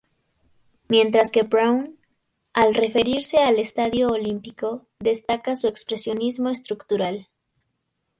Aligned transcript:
Mientras 0.87 1.29
que 1.29 1.43
Brown, 1.43 1.99
al 2.53 2.73
referirse 2.73 3.37
al 3.37 3.59
Estadio 3.59 4.07
Olímpico, 4.07 4.87
destaca 4.97 5.55
su 5.55 5.67
expresionismo 5.67 6.49
estructural. 6.49 7.27